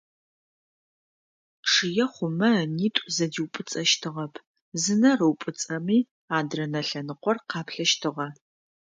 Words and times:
Чъые 1.69 2.05
хъумэ 2.13 2.49
ынитӏу 2.63 3.09
зэдиупӏыцӏэщтыгъэп, 3.15 4.33
зы 4.81 4.93
нэр 5.01 5.19
ыупӏыцӏэми 5.27 5.99
адрэ 6.37 6.65
нэ 6.71 6.81
лъэныкъор 6.87 7.37
къаплъэщтыгъэ. 7.49 8.27